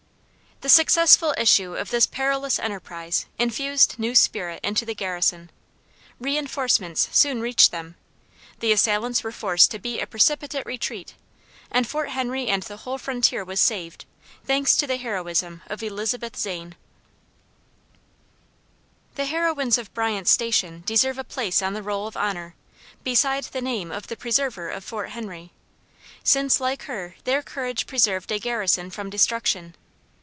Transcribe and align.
The 0.63 0.69
successful 0.69 1.33
issue 1.39 1.73
of 1.75 1.89
this 1.89 2.05
perilous 2.05 2.59
enterprise 2.59 3.25
infused 3.39 3.97
new 3.97 4.13
spirit 4.13 4.59
into 4.63 4.85
the 4.85 4.93
garrison; 4.93 5.49
re 6.19 6.37
enforcements 6.37 7.09
soon 7.11 7.41
reached 7.41 7.71
them, 7.71 7.95
the 8.59 8.71
assailants 8.71 9.23
were 9.23 9.31
forced 9.31 9.71
to 9.71 9.79
beat 9.79 10.01
a 10.01 10.05
precipitate 10.05 10.67
retreat, 10.67 11.15
and 11.71 11.87
Fort 11.87 12.09
Henry 12.11 12.45
and 12.47 12.61
the 12.61 12.77
whole 12.77 12.99
frontier 12.99 13.43
was 13.43 13.59
saved, 13.59 14.05
thanks 14.45 14.75
to 14.77 14.85
the 14.85 14.97
heroism 14.97 15.63
of 15.65 15.81
Elizabeth 15.81 16.35
Zane! 16.37 16.75
[Footnote: 19.15 19.15
McClung's 19.15 19.15
Sketches 19.15 19.17
of 19.17 19.17
Western 19.17 19.17
Adventure.] 19.17 19.23
The 19.23 19.25
heroines 19.25 19.77
of 19.87 19.93
Bryant's 19.95 20.29
Station 20.31 20.83
deserve 20.85 21.17
a 21.17 21.23
place 21.23 21.61
on 21.63 21.73
the 21.73 21.81
roll 21.81 22.05
of 22.05 22.15
honor, 22.15 22.53
beside 23.03 23.45
the 23.45 23.61
name 23.61 23.91
of 23.91 24.05
the 24.05 24.15
preserver 24.15 24.69
of 24.69 24.85
Fort 24.85 25.09
Henry, 25.09 25.53
since 26.23 26.59
like 26.59 26.83
her 26.83 27.15
their 27.23 27.41
courage 27.41 27.87
preserved 27.87 28.31
a 28.31 28.37
garrison 28.37 28.91
from 28.91 29.09
destruction. 29.09 29.73